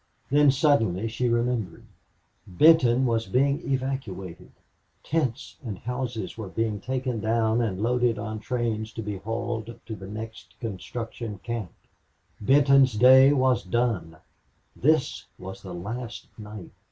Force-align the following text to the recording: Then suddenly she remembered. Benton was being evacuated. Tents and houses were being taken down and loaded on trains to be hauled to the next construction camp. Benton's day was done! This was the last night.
Then 0.31 0.49
suddenly 0.49 1.07
she 1.07 1.29
remembered. 1.29 1.85
Benton 2.47 3.05
was 3.05 3.27
being 3.27 3.61
evacuated. 3.71 4.51
Tents 5.03 5.57
and 5.63 5.77
houses 5.77 6.39
were 6.39 6.47
being 6.49 6.79
taken 6.79 7.19
down 7.19 7.61
and 7.61 7.79
loaded 7.79 8.17
on 8.17 8.39
trains 8.39 8.91
to 8.93 9.03
be 9.03 9.17
hauled 9.17 9.79
to 9.85 9.95
the 9.95 10.07
next 10.07 10.59
construction 10.59 11.37
camp. 11.43 11.71
Benton's 12.41 12.93
day 12.93 13.31
was 13.31 13.61
done! 13.63 14.17
This 14.75 15.27
was 15.37 15.61
the 15.61 15.75
last 15.75 16.29
night. 16.35 16.71